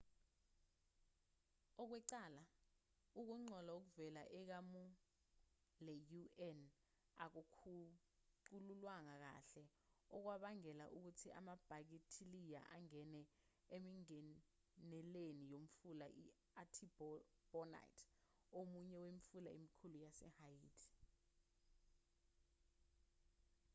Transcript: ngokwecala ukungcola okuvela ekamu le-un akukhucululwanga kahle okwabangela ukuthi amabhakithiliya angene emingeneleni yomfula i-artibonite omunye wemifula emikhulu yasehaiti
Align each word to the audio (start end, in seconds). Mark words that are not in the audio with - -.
ngokwecala 1.73 2.43
ukungcola 3.19 3.71
okuvela 3.79 4.21
ekamu 4.39 4.83
le-un 5.85 6.59
akukhucululwanga 7.23 9.15
kahle 9.23 9.63
okwabangela 10.15 10.85
ukuthi 10.97 11.27
amabhakithiliya 11.39 12.61
angene 12.75 13.21
emingeneleni 13.75 15.43
yomfula 15.53 16.07
i-artibonite 16.25 18.03
omunye 18.59 18.97
wemifula 19.03 19.49
emikhulu 19.57 19.97
yasehaiti 20.05 20.85